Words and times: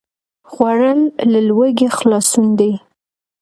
خوړل 0.51 1.01
له 1.31 1.39
لوږې 1.49 1.87
خلاصون 1.97 2.47
دی 2.59 2.71